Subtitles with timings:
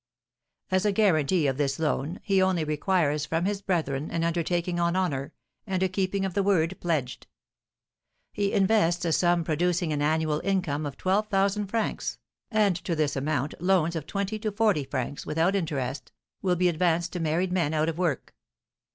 [0.71, 4.95] As a guarantee of this loan he only requires from his brethren an undertaking on
[4.95, 5.31] honour,
[5.67, 7.27] and a keeping of the word pledged.
[8.33, 12.17] He invests a sum producing an annual income of twelve thousand francs,
[12.49, 16.11] and to this amount loans of twenty to forty francs, without interest,
[16.41, 18.33] will be advanced to married men out of work.